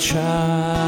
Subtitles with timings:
[0.00, 0.79] child.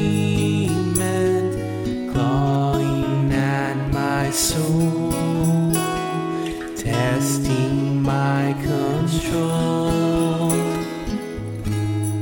[2.13, 5.13] clawing at my soul,
[6.77, 10.51] testing my control.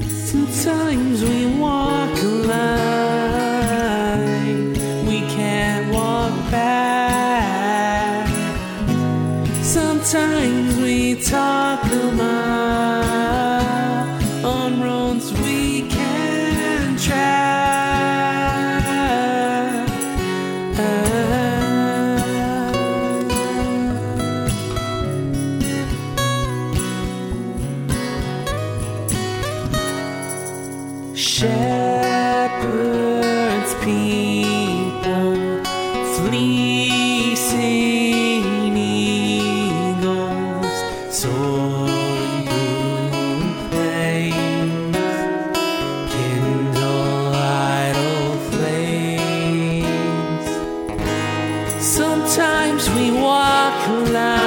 [0.09, 1.84] Sometimes we want.
[10.05, 13.25] Sometimes we talk a mile
[14.45, 17.55] on roads we can't track.
[31.15, 31.74] Share
[52.35, 54.44] Sometimes we walk alone.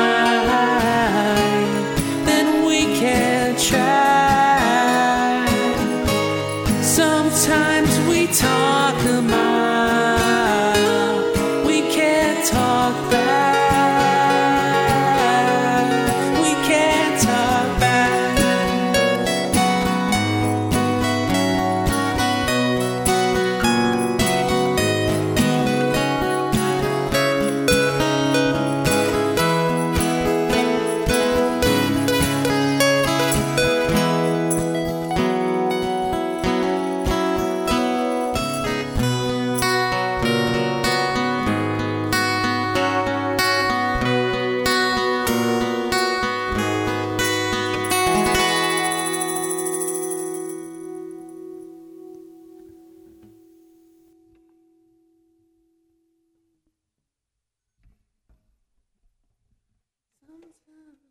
[60.70, 60.98] Awesome.